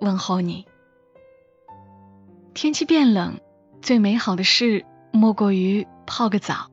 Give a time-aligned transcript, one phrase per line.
[0.00, 0.66] 问候你。
[2.54, 3.40] 天气变冷，
[3.82, 6.70] 最美好的事莫过于泡个澡，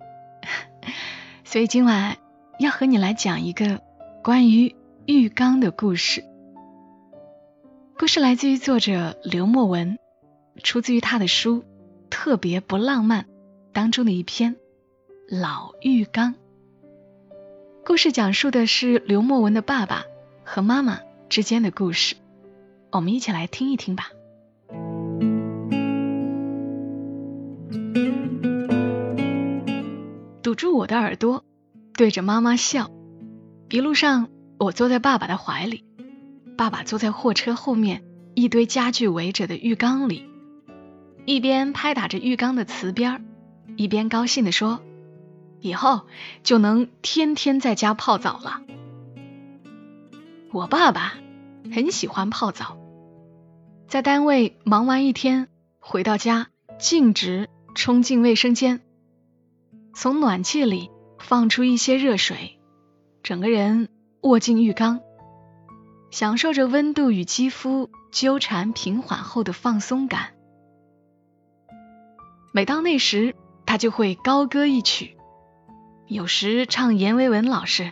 [1.43, 2.17] 所以今晚
[2.59, 3.81] 要和你来讲一个
[4.23, 6.23] 关于浴缸的故事。
[7.97, 9.97] 故事来自于作者刘墨文，
[10.63, 11.59] 出自于他的书
[12.09, 13.23] 《特别不浪漫》
[13.73, 14.55] 当中的一篇
[15.29, 16.33] 《老浴缸》。
[17.83, 20.03] 故事讲述的是刘墨文的爸爸
[20.43, 20.99] 和妈妈
[21.29, 22.15] 之间的故事，
[22.91, 24.11] 我们一起来听一听吧。
[30.43, 31.45] 堵住我的耳朵，
[31.93, 32.91] 对着妈妈笑。
[33.69, 34.27] 一路上，
[34.59, 35.85] 我坐在爸爸的怀里，
[36.57, 38.03] 爸爸坐在货车后面
[38.35, 40.25] 一堆家具围着的浴缸里，
[41.25, 43.21] 一边拍打着浴缸的瓷边儿，
[43.77, 44.81] 一边高兴地说
[45.61, 46.01] ：“以后
[46.43, 48.61] 就能天天在家泡澡了。”
[50.51, 51.13] 我爸爸
[51.73, 52.77] 很喜欢泡澡，
[53.91, 55.49] 在单位忙完一天
[55.81, 56.47] 回到家，
[56.79, 58.79] 径直冲进卫生间，
[59.93, 60.89] 从暖气里
[61.19, 62.57] 放出一些热水。
[63.21, 63.89] 整个人
[64.21, 65.01] 卧进浴缸，
[66.09, 70.29] 享受着温度与肌肤纠缠平缓后的放松感。
[72.53, 73.35] 每到那时，
[73.65, 75.17] 他就会高歌一曲，
[76.07, 77.91] 有时唱阎维文老师，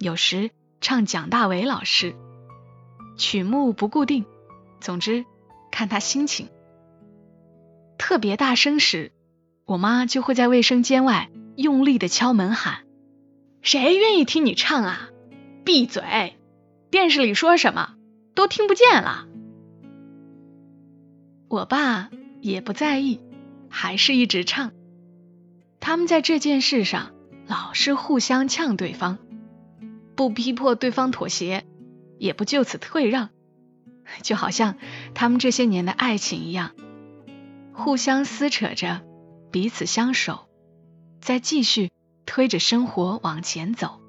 [0.00, 0.50] 有时
[0.80, 2.16] 唱蒋大为老师，
[3.16, 4.24] 曲目不固定，
[4.82, 5.24] 总之
[5.70, 6.48] 看他心情。
[7.96, 9.12] 特别大声时，
[9.64, 12.84] 我妈就会在卫生间外用力的敲门喊。
[13.62, 15.08] 谁愿意听你唱啊？
[15.64, 16.36] 闭嘴！
[16.90, 17.94] 电视里说什么
[18.34, 19.26] 都听不见了。
[21.48, 22.10] 我爸
[22.40, 23.20] 也不在意，
[23.70, 24.72] 还是一直唱。
[25.78, 27.12] 他们在这件事上
[27.46, 29.18] 老是互相呛对方，
[30.16, 31.64] 不逼迫对方妥协，
[32.18, 33.30] 也不就此退让，
[34.20, 34.76] 就好像
[35.14, 36.72] 他们这些年的爱情一样，
[37.72, 39.00] 互相撕扯着，
[39.50, 40.48] 彼此相守，
[41.20, 41.90] 再继续。
[42.24, 44.00] 推着生活往前走。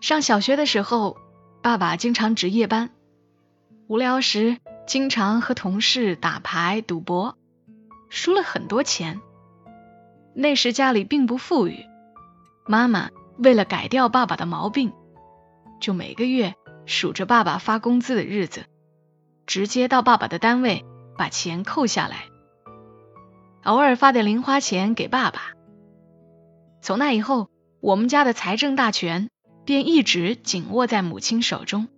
[0.00, 1.18] 上小学的时候，
[1.62, 2.90] 爸爸经常值夜班，
[3.88, 7.36] 无聊时经常和同事打牌赌博，
[8.08, 9.20] 输了很多钱。
[10.32, 11.84] 那时家里并不富裕，
[12.66, 14.92] 妈妈为了改掉爸爸的毛病，
[15.80, 16.54] 就每个月
[16.86, 18.64] 数着爸爸发工资的日子，
[19.46, 20.84] 直接到爸爸的单位
[21.18, 22.26] 把钱扣下来，
[23.64, 25.52] 偶尔发点零花钱给爸爸。
[26.80, 29.28] 从那以后，我们家的财政大权
[29.64, 31.88] 便一直紧握在母亲手中。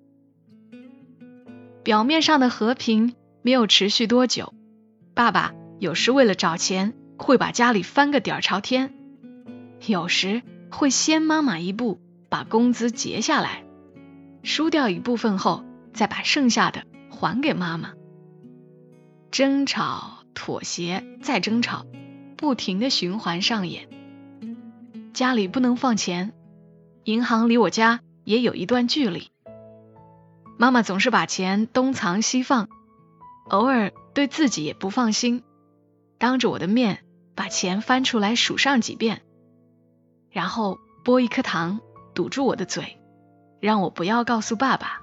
[1.85, 4.55] 表面上的和平没有持续多久，
[5.15, 8.89] 爸爸有时为了找钱，会把家里翻个底儿朝天；
[9.87, 12.01] 有时会先妈妈一步
[12.31, 13.65] 把工资结下来，
[14.49, 17.93] 输掉一部分后，再把剩下的还给妈妈。
[19.31, 21.85] 争吵、妥协、再争吵，
[22.35, 23.91] 不停的循环上演。
[25.13, 26.33] 家里不能放钱，
[27.05, 29.31] 银行离我家也有一段距离。
[30.57, 32.71] 妈妈总是把钱东藏西放，
[33.51, 35.43] 偶尔对自己也不放心，
[36.17, 37.05] 当着我的面
[37.35, 39.21] 把钱翻出来数上几遍，
[40.31, 41.81] 然后剥一颗糖
[42.15, 42.99] 堵住我的嘴，
[43.61, 45.01] 让我不要告诉爸爸。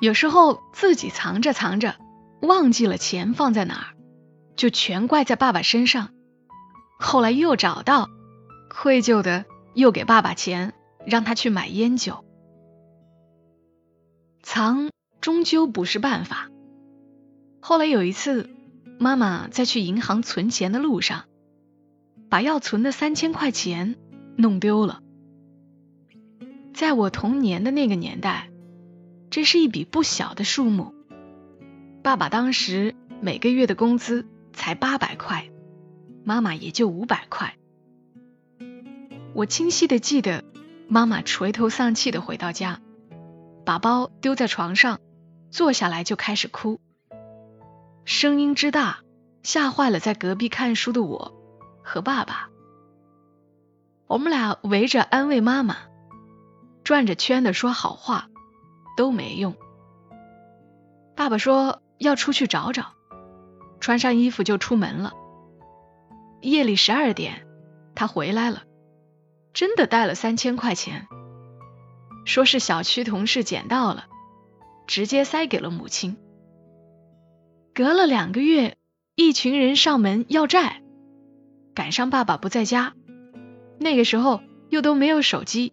[0.00, 1.96] 有时候自己藏着藏着，
[2.40, 3.86] 忘记了钱放在哪儿，
[4.56, 6.10] 就全怪在爸爸身上。
[6.98, 8.08] 后来又找到。
[8.74, 10.72] 愧疚的又给爸爸钱，
[11.04, 12.24] 让他去买烟酒。
[14.42, 14.88] 藏
[15.20, 16.48] 终究不是办法。
[17.60, 18.48] 后来有一次，
[18.98, 21.24] 妈妈在去银行存钱的路上，
[22.30, 23.96] 把要存的三千块钱
[24.36, 25.01] 弄丢了。
[26.74, 28.50] 在我童年的那个年代，
[29.30, 30.94] 这是一笔不小的数目。
[32.02, 35.50] 爸爸当时每个月的工资才八百块，
[36.24, 37.56] 妈妈也就五百块。
[39.34, 40.44] 我清晰的记得，
[40.88, 42.80] 妈妈垂头丧气的回到家，
[43.64, 44.98] 把包丢在床上，
[45.50, 46.80] 坐下来就开始哭，
[48.04, 49.00] 声音之大，
[49.42, 51.34] 吓坏了在隔壁看书的我
[51.82, 52.48] 和爸爸。
[54.06, 55.76] 我们俩围着安慰妈妈，
[56.84, 58.28] 转着圈的说好话，
[58.96, 59.54] 都没用。
[61.14, 62.92] 爸爸说要出去找找，
[63.80, 65.12] 穿上衣服就出门了。
[66.40, 67.46] 夜里十二点，
[67.94, 68.64] 他回来了，
[69.52, 71.06] 真的带了三千块钱，
[72.24, 74.06] 说是小区同事捡到了，
[74.86, 76.16] 直接塞给了母亲。
[77.74, 78.76] 隔了两个月，
[79.14, 80.82] 一群人上门要债，
[81.74, 82.94] 赶上爸爸不在家，
[83.78, 85.72] 那个时候又都没有手机，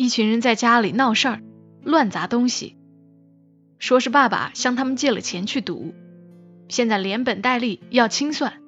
[0.00, 1.42] 一群人在家里闹事儿，
[1.84, 2.74] 乱砸东西。
[3.78, 5.94] 说是爸爸向他们借了钱去赌，
[6.70, 8.62] 现在连本带利要清算。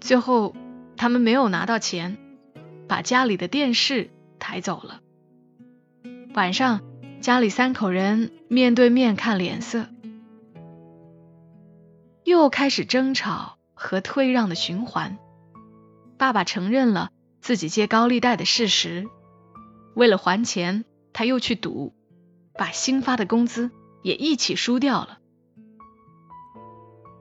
[0.00, 0.54] 最后
[0.96, 2.18] 他们没有拿到钱，
[2.86, 5.00] 把家里的电视抬走了。
[6.34, 6.80] 晚上
[7.20, 9.86] 家里三口人面对面看脸色，
[12.22, 15.18] 又开始争吵和退让的循环。
[16.16, 17.10] 爸爸承认了
[17.40, 19.08] 自己借高利贷的事实，
[19.94, 21.92] 为了还钱，他又去赌。
[22.56, 25.18] 把新发的工资也一起输掉了。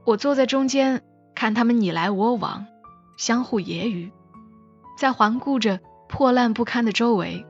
[0.06, 1.04] 我坐在中间，
[1.34, 2.68] 看他们你来我往，
[3.18, 4.12] 相互揶揄，
[4.96, 7.48] 在环顾着破烂不堪的周围，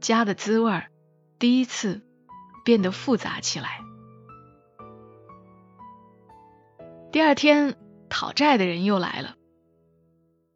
[0.00, 0.84] 家的滋味
[1.40, 2.00] 第一次
[2.64, 3.80] 变得复杂起来。
[7.10, 7.76] 第二天，
[8.08, 9.34] 讨债的人又来了。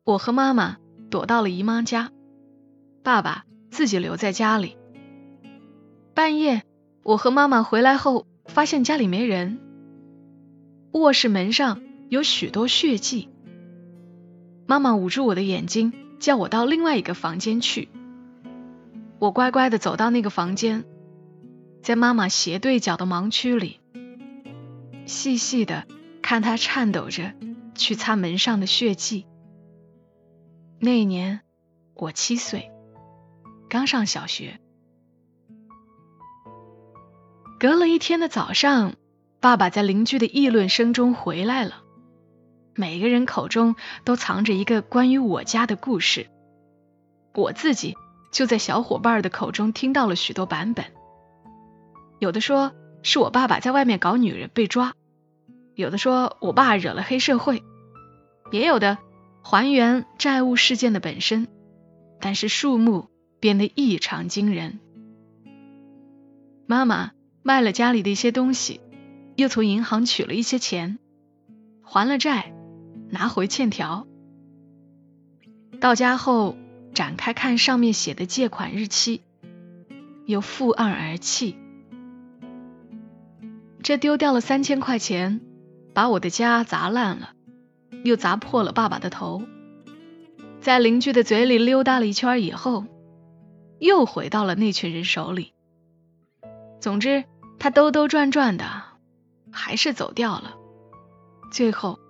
[0.04, 0.76] 我和妈妈
[1.10, 2.12] 躲到了姨妈家，
[3.02, 4.76] 爸爸自己留在家里。
[6.12, 6.62] 半夜，
[7.02, 9.58] 我和妈妈回来后，发现家里没人，
[10.92, 13.30] 卧室门上有许多血迹。
[14.66, 17.88] 妈妈捂住我的眼睛，叫我到另外一个房间去。
[19.18, 20.84] 我乖乖的走到那个房间，
[21.82, 23.80] 在妈妈斜对角的盲区里，
[25.06, 25.86] 细细的
[26.20, 27.32] 看她颤抖着
[27.74, 29.24] 去擦门上的血迹。
[30.78, 31.40] 那一年
[31.94, 32.71] 我七岁，
[33.72, 34.60] 刚上小学。
[37.58, 38.92] 隔了一天的早上，
[39.40, 41.82] 爸爸在邻居的议论声中回来了。
[42.74, 43.74] 每个人口中
[44.04, 46.26] 都藏着一个关于我家的故事，
[47.32, 47.96] 我自己
[48.30, 50.84] 就在小伙伴的口中听到了许多版本。
[52.18, 52.72] 有的说
[53.02, 54.92] 是我爸爸在外面搞女人被抓，
[55.74, 57.62] 有的说我爸惹了黑社会，
[58.50, 58.98] 也有的
[59.42, 61.48] 还原债务事件的本身，
[62.20, 63.08] 但是数目
[63.42, 64.78] 变得异常惊人。
[66.66, 67.10] 妈妈。
[67.44, 68.80] 卖了家里的一些东西，
[69.34, 71.00] 又从银行取了一些钱，
[71.82, 72.54] 还了债，
[73.10, 74.06] 拿回欠条。
[75.80, 76.56] 到家后
[76.94, 79.22] 展开看上面写的借款日期，
[80.24, 81.56] 又负案而泣。
[83.82, 85.40] 这丢掉了三千块钱，
[85.92, 87.30] 把我的家砸烂了，
[88.04, 89.42] 又砸破了爸爸的头。
[90.60, 92.84] 在邻居的嘴里溜达了一圈以后，
[93.82, 95.52] 又回到了那群人手里。
[96.80, 97.24] 总之。
[97.58, 98.64] 他兜兜转转的，
[99.52, 100.56] 还是走掉了，
[101.52, 102.00] 最后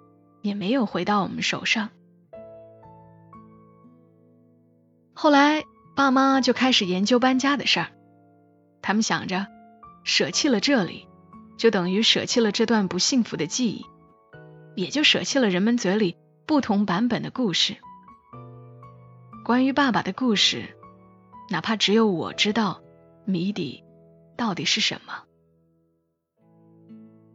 [0.41, 1.91] 也没有回到我们手上。
[5.13, 5.65] 后来
[5.95, 7.89] 爸妈就开始研究搬家的事儿，
[8.81, 9.47] 他们想着，
[10.05, 11.07] 舍弃了这里，
[11.59, 13.85] 就等于舍弃了这段不幸福的记忆，
[14.75, 16.17] 也就舍弃了人们嘴里
[16.47, 17.77] 不同版本的故事。
[19.45, 20.75] 关于爸爸的故事，
[21.49, 22.83] 哪怕只有我知道
[23.25, 23.85] 谜底
[24.37, 25.25] 到底是什么。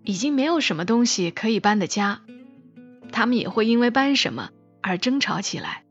[0.03, 2.21] 已经没有什么东西可以搬的家，
[3.11, 5.83] 他们也会因为搬什么而争吵起来。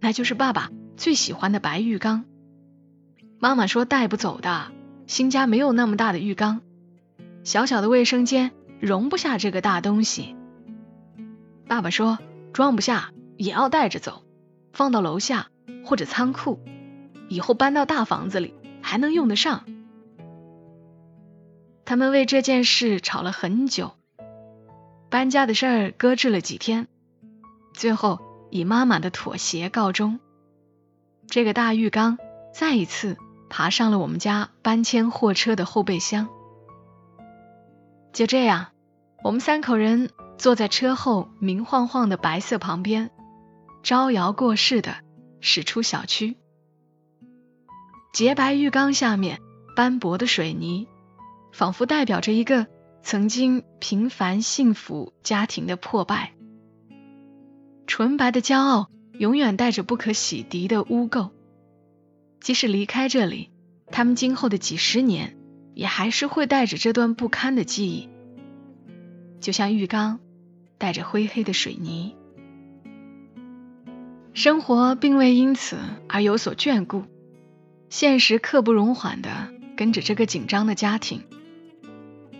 [0.00, 2.24] 那就是爸爸最喜欢的白浴缸。
[3.38, 4.70] 妈妈说带不走的，
[5.06, 6.60] 新家没有那么大的浴缸，
[7.44, 10.36] 小小的卫生间容不下这个大东西。
[11.66, 12.18] 爸爸说
[12.52, 14.22] 装不下也要带着走，
[14.72, 15.48] 放到楼下
[15.86, 16.60] 或者仓库，
[17.34, 19.64] 以后搬到大房子里还能用得上。
[21.84, 23.90] 他们为这件事吵了很久，
[25.10, 26.86] 搬家的事儿搁置了几天，
[27.72, 30.20] 最后以妈妈的妥协告终。
[31.26, 32.18] 这个大浴缸
[32.54, 33.16] 再一次
[33.50, 36.28] 爬上了我们家搬迁货车的后备箱。
[38.12, 38.68] 就这样，
[39.24, 43.10] 我们三口人坐在车后明晃晃的白色旁边，
[43.82, 44.98] 招摇过市的
[45.40, 46.36] 驶出小区。
[48.14, 49.40] 洁白浴缸下面
[49.76, 50.86] 斑驳的水泥。
[51.52, 52.66] 仿佛代表着一个
[53.02, 56.32] 曾经平凡幸福家庭的破败，
[57.86, 61.30] 纯白的骄傲永远带着不可洗涤的污垢。
[62.40, 63.50] 即使离开这里，
[63.86, 65.36] 他们今后的几十年
[65.74, 68.08] 也还是会带着这段不堪的记忆，
[69.40, 70.18] 就像浴缸
[70.76, 72.16] 带着灰黑的水泥。
[74.32, 75.78] 生活并未因此
[76.08, 77.04] 而有所眷顾，
[77.94, 81.28] 现实刻不容缓的跟着这个紧张的家庭。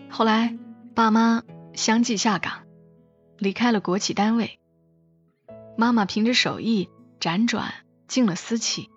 [0.09, 0.57] 后来，
[0.93, 1.43] 爸妈
[1.73, 2.63] 相继下岗，
[3.37, 4.59] 离开了国企单位。
[5.77, 6.89] 妈妈凭着手艺
[7.21, 7.73] 辗转
[8.09, 8.89] 进了私企，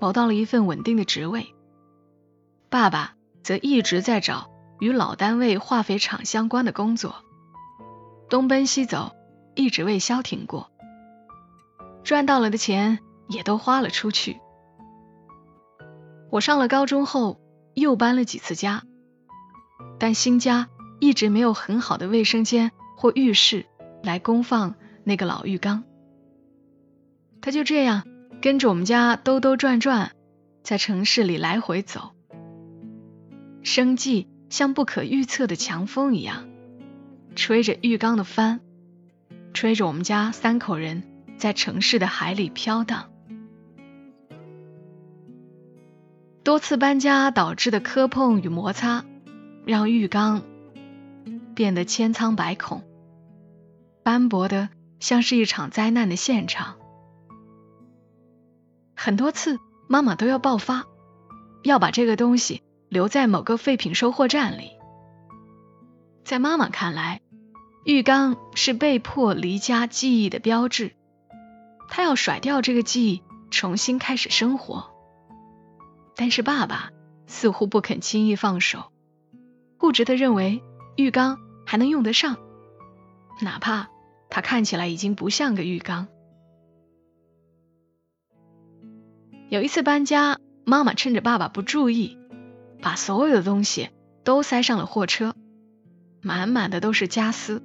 [0.00, 1.54] 保到了一份稳定的职位。
[2.68, 3.14] 爸爸
[3.44, 4.50] 则一直在找
[4.80, 7.14] 与老单位化肥厂相关的工作，
[8.28, 9.14] 东奔西走，
[9.54, 10.68] 一直未消停过。
[12.02, 14.40] 赚到了的钱也都花了出去。
[16.30, 17.40] 我上了高中后，
[17.74, 18.82] 又搬了几次家。
[19.98, 20.68] 但新家
[21.00, 23.66] 一直没有很好的卫生间或浴室
[24.02, 25.84] 来供放那个老浴缸，
[27.40, 28.06] 他就这样
[28.42, 30.12] 跟着我们家兜兜转转，
[30.62, 32.12] 在城市里来回走。
[33.62, 36.48] 生计像不可预测的强风一样，
[37.34, 38.60] 吹着浴缸的帆，
[39.54, 41.02] 吹着我们家三口人
[41.38, 43.10] 在城市的海里飘荡。
[46.46, 49.04] 多次搬家导致的磕碰与摩擦。
[49.64, 50.44] 让浴缸
[51.56, 52.84] 变得千疮百孔，
[54.04, 54.68] 斑驳的
[55.00, 56.76] 像是一场灾难的现场。
[58.94, 60.84] 很多次，妈妈都要爆发，
[61.64, 64.70] 要把这个东西留在某个废品收货站里。
[66.24, 67.22] 在妈妈看来，
[67.84, 70.92] 浴缸是被迫离家记忆的标志，
[71.88, 74.95] 她要甩掉这个记忆，重新开始生活。
[76.16, 76.90] 但是爸爸
[77.26, 78.90] 似乎不肯轻易放手。
[79.76, 80.62] 固执的认为
[80.96, 82.38] 浴缸还能用得上，
[83.42, 83.90] 哪怕
[84.30, 86.08] 它看起来已经不像个浴缸。
[89.50, 92.18] 有一次搬家，妈妈趁着爸爸不注意，
[92.80, 93.90] 把所有的东西
[94.24, 95.36] 都塞上了货车，
[96.22, 97.62] 满满的都是家私，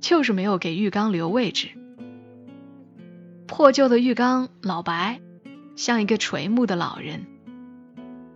[0.00, 1.68] 就是没有给浴缸留位置。
[3.46, 5.20] 破旧的浴缸，老白
[5.76, 7.26] 像一个垂暮的老人，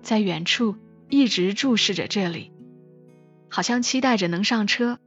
[0.03, 0.77] 在远处
[1.09, 2.53] 一直注视着这里。
[3.51, 4.99] 好像期待着能上车，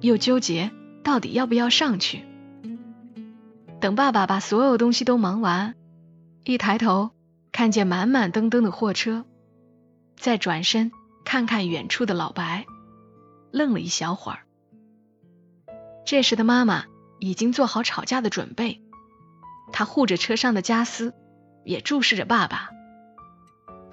[0.00, 0.72] 又纠结
[1.04, 2.24] 到底要不要上去。
[3.80, 5.74] 等爸爸把所有东西都忙完，
[6.42, 7.10] 一抬头
[7.52, 9.24] 看见满满登登的货车，
[10.16, 10.90] 再转身
[11.24, 12.66] 看看远处的老白，
[13.52, 14.40] 愣了一小会儿。
[16.04, 16.86] 这时的妈妈
[17.20, 18.82] 已经做好吵架的准备，
[19.72, 21.14] 她护着车上的家私，
[21.64, 22.70] 也注视着爸爸，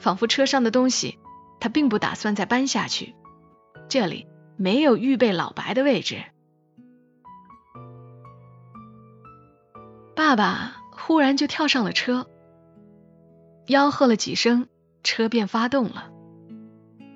[0.01, 1.19] 仿佛车上的东西
[1.59, 3.15] 他并不打算再搬下去。
[3.87, 4.27] 这里
[4.57, 6.23] 没有预备老白的位置。
[10.15, 12.27] 爸爸忽然就跳上了车，
[13.67, 14.67] 吆喝了几声，
[15.03, 16.09] 车便发动了。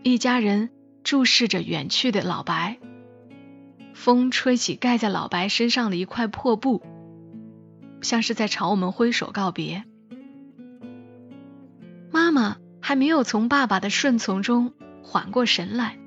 [0.04, 0.70] 一家人
[1.04, 2.80] 注视着远去的老白，
[3.94, 6.84] 风吹起盖在老白身上的一块破布，
[8.02, 9.84] 像是在朝我们挥手告别。
[12.12, 15.98] 妈妈还没有从爸爸的顺从中缓过神来。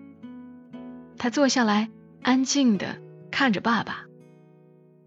[1.17, 1.91] 他坐下来，
[2.23, 3.01] 安静的
[3.33, 4.05] 看着爸爸，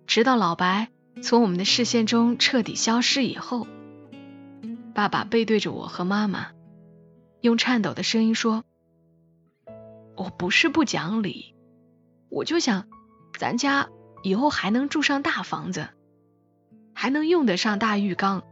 [0.05, 0.89] 直到老白
[1.23, 3.67] 从我们的视线中彻底消失以后，
[4.93, 6.47] 爸爸背对着我和妈妈，
[7.39, 8.65] 用颤抖的声音说
[10.17, 11.55] ：“我不是不讲理，
[12.27, 12.89] 我就想，
[13.39, 13.87] 咱家
[14.23, 15.87] 以后还能住上大房子，
[16.93, 18.43] 还能用得上大浴缸，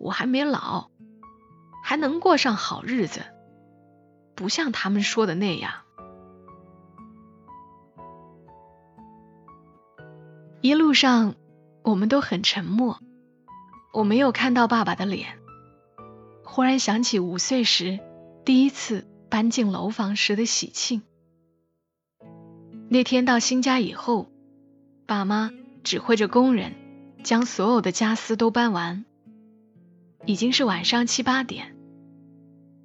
[0.00, 0.90] 我还没老，
[1.82, 3.22] 还能过上好日子，
[4.34, 5.72] 不像他们说的那样。”
[10.62, 11.34] 一路上，
[11.82, 13.00] 我们都很沉默。
[13.92, 15.38] 我没有看到爸爸的脸。
[16.44, 17.98] 忽然想起五岁时
[18.44, 21.02] 第一次搬进楼房时的喜庆。
[22.88, 24.30] 那天到新家以后，
[25.06, 25.50] 爸妈
[25.82, 26.74] 指挥着工人
[27.24, 29.04] 将所有的家私都搬完。
[30.24, 31.71] 已经是晚上七八点，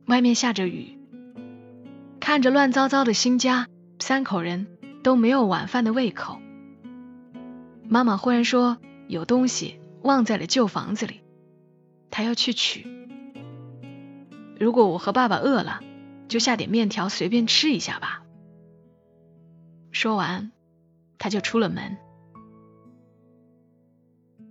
[0.07, 0.97] 外面下着雨。
[2.19, 3.67] 看着乱糟糟的新家，
[3.99, 4.67] 三口人
[5.03, 6.39] 都没有晚饭的胃口。
[7.87, 11.21] 妈妈忽然说：“有东西忘在了旧房子里，
[12.09, 12.85] 她要去取。
[14.59, 15.81] 如果我和爸爸饿了，
[16.27, 18.23] 就下点面条随便吃一下吧。”
[19.91, 20.51] 说完，
[21.17, 21.97] 他就出了门。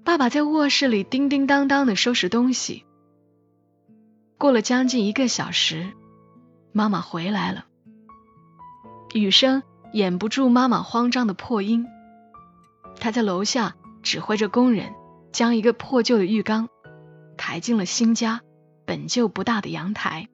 [0.02, 2.84] 爸爸在卧室里叮叮当当的收拾东西。
[4.38, 5.92] 过了将近一个小时，
[6.72, 7.64] 妈妈回来了，
[9.14, 9.62] 雨声
[9.92, 11.86] 掩不住妈妈慌张的破音。
[13.00, 14.92] 她在楼下指挥着工人
[15.32, 16.68] 将一个破旧的浴缸
[17.36, 18.42] 抬进了新家
[18.84, 20.28] 本就不大的阳台。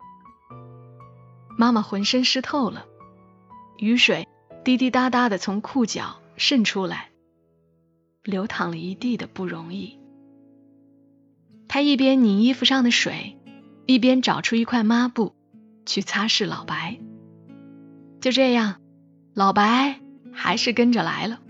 [1.56, 2.86] 妈妈浑身湿透了，
[3.78, 4.26] 雨水
[4.64, 7.10] 滴滴答答的从裤脚渗出来，
[8.24, 9.98] 流淌了一地的不容易。
[11.68, 13.38] 他一边拧衣服上的水，
[13.92, 15.34] 一边找出一块抹布
[15.84, 16.98] 去擦拭老白。
[18.22, 18.80] 就这样，
[19.34, 20.00] 老白
[20.32, 21.40] 还是跟着来了。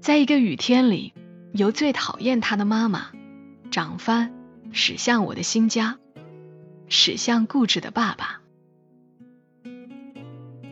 [0.00, 1.12] 在一个雨天里，
[1.52, 3.08] 由最讨厌他的妈妈
[3.70, 4.32] 长帆
[4.72, 5.98] 驶向我的新家，
[6.88, 8.40] 驶向固执的爸爸。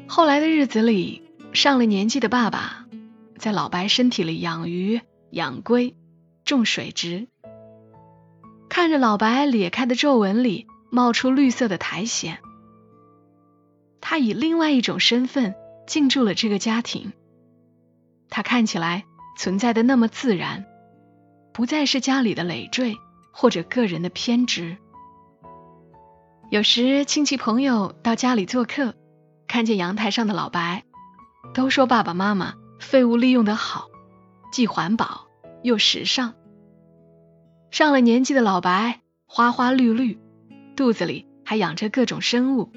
[0.07, 1.21] 后来的日子里，
[1.53, 2.87] 上了年纪的爸爸
[3.37, 5.03] 在老白身体里养鱼、
[5.33, 5.95] 养龟、
[6.47, 7.29] 种水植，
[8.71, 12.39] 看着老白裂开的皱纹里冒出绿色的苔藓，
[14.01, 15.55] 他以另外一种身份
[15.87, 17.13] 进驻了这个家庭。
[18.31, 19.05] 他看起来
[19.37, 20.67] 存在的那么自然，
[21.53, 22.97] 不再是家里的累赘
[23.33, 24.77] 或者个人的偏执。
[26.51, 28.95] 有时亲戚朋友到家里做客。
[29.47, 30.85] 看见阳台上的老白，
[31.55, 33.87] 都说爸爸妈妈废物利用的好，
[34.53, 35.27] 既环保
[35.63, 36.35] 又时尚。
[37.71, 40.21] 上了年纪的老白花花绿绿，
[40.79, 42.71] 肚子里还养着各种生物。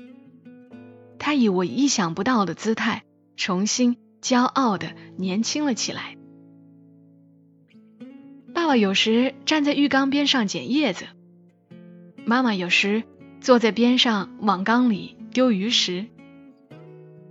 [1.20, 3.04] 他以我意想不到的姿态，
[3.38, 6.18] 重新骄傲的年轻了起来。
[8.56, 11.06] 爸爸有时站在浴缸边上捡叶子，
[12.26, 13.04] 妈妈有时
[13.40, 16.08] 坐在边上往缸里丢鱼食。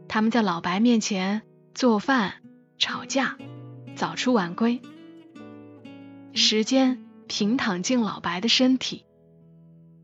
[0.06, 1.42] 他们在老白面前
[1.74, 2.34] 做饭、
[2.78, 3.36] 吵架，
[3.96, 4.80] 早出晚归。
[6.32, 9.04] 时间平躺进老白的身体，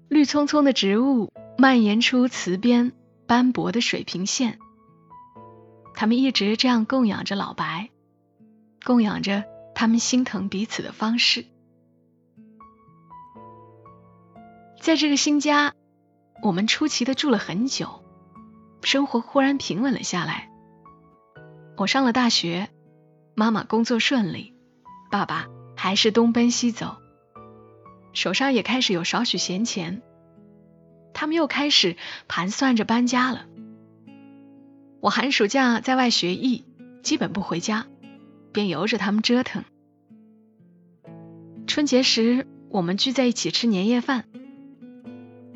[0.09, 2.93] 绿葱葱的植物蔓延出瓷边
[3.27, 4.59] 斑驳的水平线。
[5.95, 7.91] 他们一直这样供养着老白，
[8.85, 9.45] 供养着
[9.75, 11.47] 他们心疼彼此的方式。
[14.81, 15.75] 在这个新家，
[16.43, 18.03] 我们出奇的住了很久。
[18.83, 20.49] 生活忽然平稳了下来。
[21.77, 22.71] 我上了大学，
[23.35, 24.55] 妈妈工作顺利，
[25.11, 26.97] 爸爸还是东奔西走，
[28.17, 30.03] 手上也开始有少许闲钱。
[31.15, 31.97] 他们又开始
[32.27, 33.47] 盘算着搬家了。
[35.01, 36.65] 我寒暑假在外学艺，
[37.03, 37.87] 基本不回家，
[38.53, 39.65] 便由着他们折腾。
[41.67, 44.25] 春节时，我们聚在一起吃年夜饭。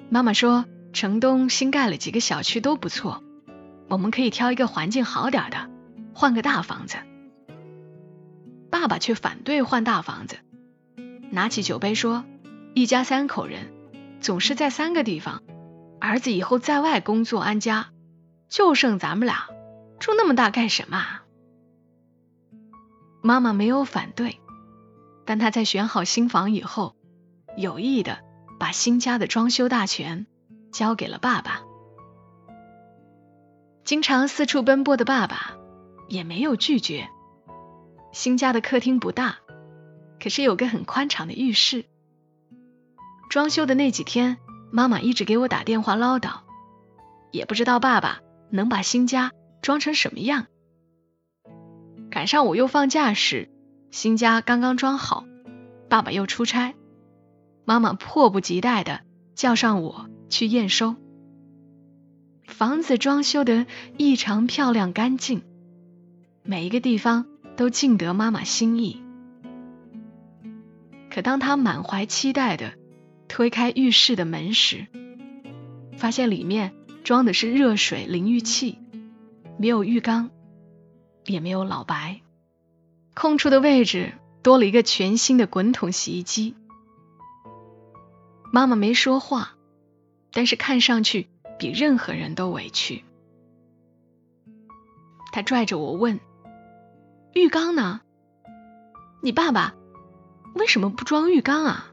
[0.09, 0.67] 妈妈说。
[0.93, 3.23] 城东新盖了几个小区都不错，
[3.89, 5.71] 我们可以挑一个环境好点的，
[6.15, 6.97] 换个大房子。
[8.71, 10.39] 爸爸却反对换大房子，
[11.31, 12.25] 拿起酒杯说
[12.75, 13.73] ：“一家三口人，
[14.21, 15.43] 总是在三个地方，
[16.01, 17.91] 儿子以后在外工作安家，
[18.49, 19.49] 就剩咱们俩，
[19.99, 21.21] 住那么大干什么？”
[23.23, 24.41] 妈妈没有反对，
[25.27, 26.97] 但她在选好新房以后，
[27.57, 28.21] 有意的
[28.59, 30.27] 把新家的装修大权。
[30.73, 31.63] 交给了爸爸。
[33.83, 35.57] 经常四处奔波的爸爸
[36.09, 37.09] 也没有拒绝。
[38.13, 39.39] 新家的客厅不大，
[40.23, 41.87] 可是有个很宽敞的浴室。
[43.31, 44.37] 装修的那几天，
[44.73, 46.41] 妈妈一直给我打电话唠叨，
[47.31, 49.31] 也不知道爸爸能把新家
[49.63, 50.49] 装成什么样。
[52.11, 53.49] 赶上我又放假时，
[53.93, 55.25] 新家刚刚装好，
[55.89, 56.75] 爸爸又出差，
[57.65, 59.01] 妈妈迫不及待的
[59.35, 60.11] 叫上我。
[60.29, 60.95] 去验收，
[62.47, 63.67] 房子装修的
[63.97, 65.43] 异常漂亮干净，
[66.45, 69.03] 每一个地方都尽得妈妈心意。
[71.11, 72.75] 可当他满怀期待的
[73.31, 74.89] 推开浴室的门时，
[75.97, 78.77] 发现里面装的是热水淋浴器，
[79.57, 80.31] 没有浴缸，
[81.25, 82.21] 也没有老白，
[83.15, 84.13] 空出的位置
[84.43, 86.57] 多了一个全新的滚筒洗衣机。
[88.53, 89.55] 妈妈没说话。
[90.33, 93.05] 但是看上去比任何人都委屈。
[95.33, 96.21] 他拽着我问
[97.35, 98.01] ：“浴缸呢？
[99.23, 99.75] 你爸爸
[100.55, 101.90] 为什么不装浴缸啊？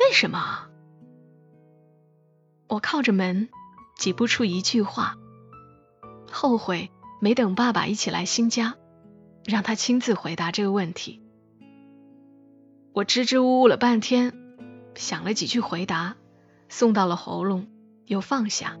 [0.00, 0.68] 为什么？”
[2.68, 3.48] 我靠着门，
[3.96, 5.16] 挤不出一句话。
[6.30, 8.76] 后悔没等爸爸一起来新家，
[9.44, 11.22] 让他亲自回答这个问题。
[12.92, 14.34] 我支支吾吾了半天，
[14.94, 16.16] 想了几句回答。
[16.70, 17.66] 送到了喉咙，
[18.04, 18.76] 又放下。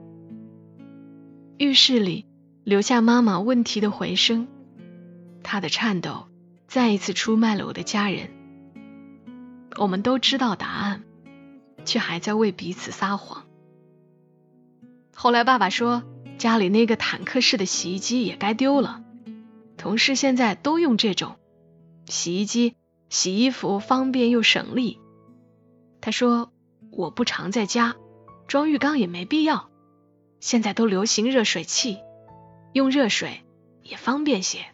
[1.56, 2.26] 浴室里
[2.62, 4.46] 留下妈妈问题的回声，
[5.42, 6.28] 她的颤抖
[6.66, 8.28] 再一次出卖了我的家人。
[9.78, 11.04] 我们都知道答案，
[11.88, 13.46] 却还在为彼此撒谎。
[15.16, 16.04] 后来爸爸说，
[16.36, 19.02] 家里那个坦克式的洗衣机也该丢了，
[19.76, 21.36] 同事现在都用这种
[22.06, 22.76] 洗衣机
[23.08, 25.00] 洗衣服方便又省力。
[26.00, 26.52] 他说。
[26.90, 27.94] 我不常在家，
[28.48, 29.68] 装浴缸也没必要。
[30.40, 31.98] 现在都流行热水器，
[32.72, 33.44] 用热水
[33.82, 34.64] 也方便些。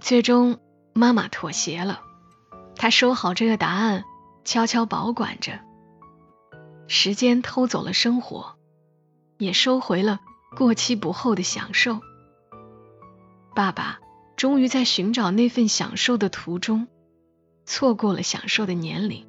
[0.00, 0.58] 最终，
[0.92, 2.02] 妈妈妥协了，
[2.74, 4.04] 她收好这个答案，
[4.44, 5.60] 悄悄保管着。
[6.88, 8.56] 时间偷走了生活，
[9.38, 10.20] 也收回了
[10.56, 12.00] 过期不候的享受。
[13.54, 14.00] 爸爸
[14.36, 16.88] 终于在寻找那份享受的途中，
[17.64, 19.26] 错过了享受的年龄。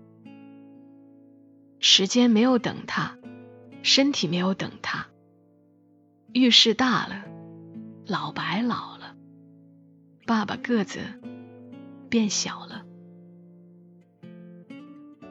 [1.80, 3.17] 时间没有等他，
[3.82, 5.08] 身体没有等他。
[6.34, 7.26] 浴室大了，
[8.08, 9.15] 老白老了，
[10.26, 10.99] 爸爸个子
[12.10, 12.86] 变小了。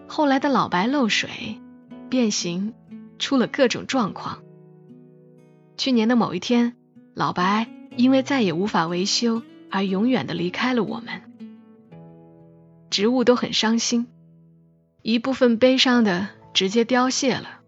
[0.06, 1.60] 后来的老白漏水、
[2.10, 2.74] 变形，
[3.18, 4.42] 出了各种状况。
[5.76, 6.76] 去年的某一天，
[7.14, 11.22] 老白因为再也无法维修而永远的离开了我们。
[12.90, 14.06] 植物都很伤心，
[15.00, 17.60] 一部分悲伤的直接凋谢了。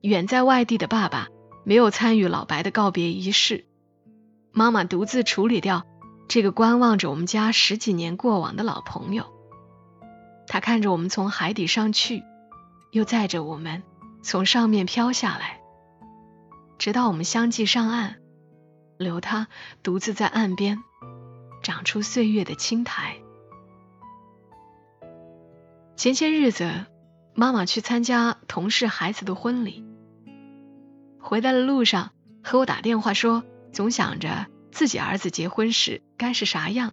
[0.00, 1.28] 远在外地的爸爸
[1.64, 3.64] 没有参与老白的告别仪式，
[4.50, 5.86] 妈妈独自处理掉
[6.26, 9.31] 这个观望着我们家十几年过往的老朋友。
[10.52, 12.22] 他看着我们从海底上去，
[12.90, 13.82] 又载着我们
[14.22, 15.62] 从上面飘下来，
[16.76, 18.16] 直到我们相继上岸，
[18.98, 19.48] 留他
[19.82, 20.78] 独自在岸边
[21.62, 23.16] 长出岁月的青苔。
[25.96, 26.84] 前些日子，
[27.34, 29.82] 妈妈去参加同事孩子的婚礼，
[31.18, 32.12] 回来的路上
[32.44, 36.92] 和我打电话说，总想着自己儿子结婚时该是啥样。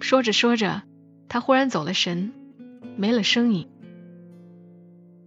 [0.00, 0.89] 说着说着。
[1.30, 2.32] 他忽然走了神，
[2.96, 3.68] 没了声音。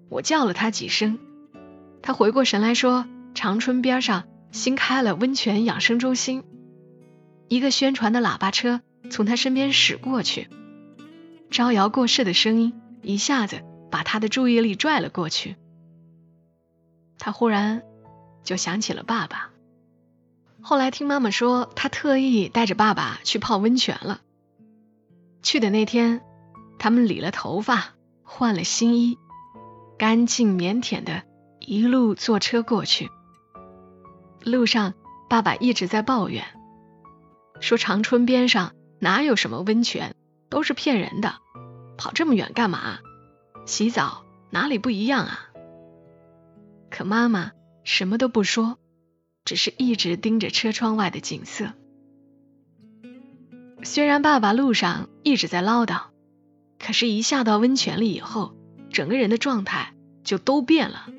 [0.09, 1.17] 我叫了他几声，
[2.01, 6.43] 他回过神来说：“长春边上新开了温泉养生中心。”
[7.47, 10.49] 一个宣传的喇叭车从他身边驶过去，
[11.49, 15.55] 招摇过市的声音一下子把他的注意力拽了过去。
[17.17, 17.81] 他忽然
[18.43, 19.51] 就想起了爸爸。
[20.59, 24.19] 后来听妈妈说，他特意带着爸爸去泡温泉了。
[25.43, 26.21] 去的那天，
[26.79, 27.89] 他们理了头发，
[28.23, 29.19] 换了新衣，
[29.99, 31.23] 干净腼腆的，
[31.59, 33.09] 一路坐车过去。
[34.43, 34.93] 路上，
[35.29, 36.45] 爸爸一直在抱怨，
[37.59, 40.15] 说长春边上哪有什么温泉，
[40.49, 41.35] 都是骗人的，
[41.97, 42.99] 跑这么远干嘛？
[43.65, 45.49] 洗澡哪里不一样啊？
[46.89, 47.51] 可妈妈
[47.83, 48.77] 什么都不说，
[49.43, 51.73] 只是一直盯着车窗外的景色。
[53.83, 56.03] 虽然爸爸路上一直在唠叨，
[56.79, 58.55] 可是，一下到温泉里以后，
[58.89, 59.93] 整个人的状态
[60.23, 61.09] 就都变了。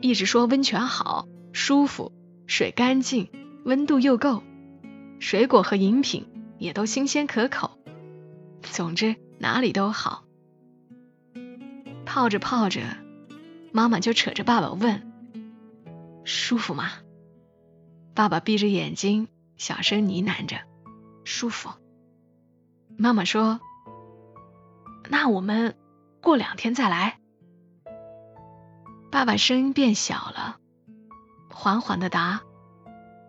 [0.00, 2.12] 一直说温泉好、舒服，
[2.46, 3.30] 水干净，
[3.64, 4.42] 温度又够，
[5.20, 6.26] 水果和饮品
[6.58, 7.78] 也都新鲜可口。
[8.62, 10.24] 总之哪里都好。
[12.06, 12.80] 泡着泡着，
[13.70, 15.12] 妈妈就扯着爸爸问
[16.24, 16.90] ：“舒服吗？”
[18.14, 20.56] 爸爸闭着眼睛，小声呢喃着
[21.24, 21.70] ：“舒服。”
[22.96, 23.60] 妈妈说
[25.10, 25.76] ：“那我们
[26.20, 27.18] 过两天再来。”
[29.10, 30.58] 爸爸声音变小了，
[31.50, 32.42] 缓缓的答：“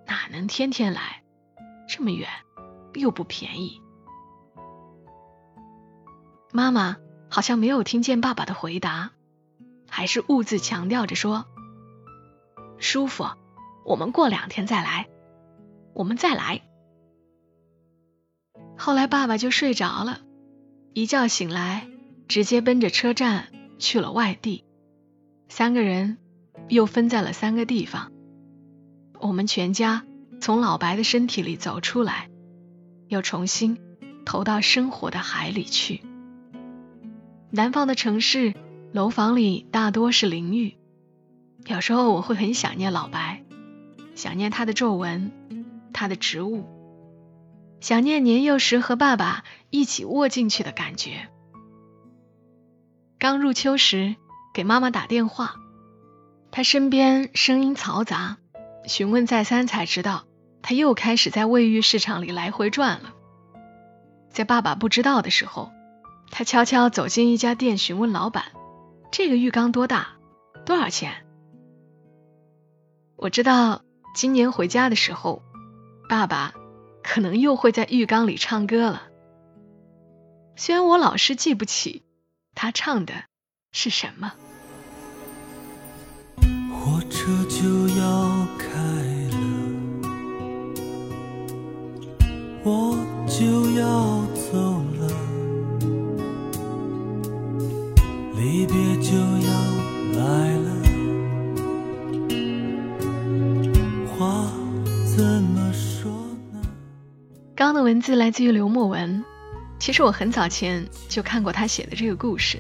[0.08, 1.24] 哪能天天来？
[1.88, 2.30] 这么远，
[2.94, 3.82] 又不便宜。”
[6.54, 6.98] 妈妈
[7.30, 9.12] 好像没有听见爸爸的回答，
[9.90, 11.46] 还是兀自强调着说
[12.78, 13.26] ：“舒服，
[13.86, 15.10] 我们过两天再来，
[15.94, 16.62] 我们再来。”
[18.86, 20.20] 后来爸爸就睡着了，
[20.92, 21.88] 一觉醒来，
[22.28, 23.48] 直接奔着车站
[23.80, 24.66] 去了外地。
[25.48, 26.18] 三个人
[26.68, 28.12] 又分在了三个地方。
[29.22, 30.04] 我们全家
[30.42, 32.30] 从老白的身体里走出来，
[33.08, 33.78] 又重新
[34.26, 36.02] 投到生活的海里去。
[37.52, 38.54] 南方的城市，
[38.92, 40.76] 楼房里大多是淋浴。
[41.68, 43.46] 有时候我会很想念老白，
[44.14, 45.32] 想念他的皱纹，
[45.94, 46.66] 他的植物。
[47.84, 51.28] 想念年幼时和爸爸一起卧进去的感觉。
[53.20, 54.16] 刚入秋时
[54.54, 55.56] 给妈妈打电话，
[56.50, 58.38] 她身边声音嘈杂，
[58.88, 60.24] 询问再三才知道，
[60.62, 63.14] 她又开始在卫浴市场里来回转了。
[64.30, 65.70] 在爸爸不知道的时候，
[66.32, 68.46] 她悄悄走进一家店，询问老板
[69.12, 70.08] ：“这个浴缸多大？
[70.66, 71.26] 多少钱？”
[73.20, 73.82] 我知道
[74.16, 75.42] 今年回家的时候，
[76.08, 76.54] 爸爸。
[77.04, 79.04] 可能又会在浴缸里唱歌了。
[80.56, 82.04] 虽然我老是记不起
[82.56, 83.14] 他唱的
[83.72, 84.34] 是什么。
[86.72, 88.68] 火车就要开
[89.30, 89.38] 了，
[92.64, 94.23] 我就要
[107.74, 109.24] 的文字来自于刘墨文。
[109.80, 112.58] 其实我很早前就看过他写的这个故事，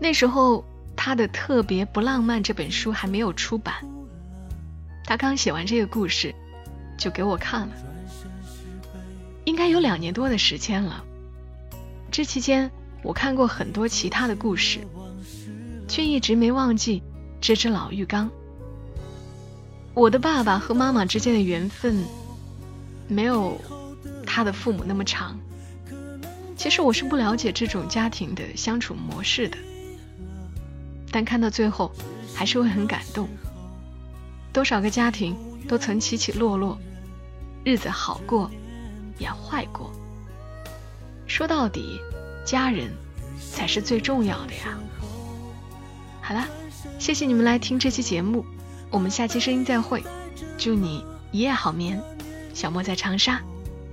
[0.00, 0.64] 那时候
[0.96, 3.74] 他的《特别不浪漫》这本书还没有出版，
[5.04, 6.34] 他刚写完这个故事，
[6.96, 7.74] 就给我看了，
[9.44, 11.04] 应该有两年多的时间了。
[12.10, 12.70] 这期间，
[13.02, 14.80] 我看过很多其他的故事，
[15.86, 17.02] 却一直没忘记
[17.42, 18.30] 这只老浴缸。
[19.92, 22.02] 我的爸爸和妈妈之间的缘分，
[23.06, 23.60] 没有
[24.36, 25.34] 他的父母那么长。
[26.58, 29.56] 其实我是不了解这种家庭的相处模式的，
[31.10, 31.90] 但看到最后
[32.34, 33.26] 还是会很感动。
[34.52, 35.34] 多少个家庭
[35.66, 36.78] 都曾起起落落，
[37.64, 38.50] 日子好过
[39.18, 39.90] 也坏过。
[41.26, 41.98] 说到底，
[42.44, 42.92] 家人
[43.50, 44.78] 才是最重要的呀。
[46.20, 46.46] 好了，
[46.98, 48.44] 谢谢你们来听这期节目，
[48.90, 50.04] 我们下期声音再会。
[50.58, 51.98] 祝你一夜好眠，
[52.52, 53.40] 小莫在长沙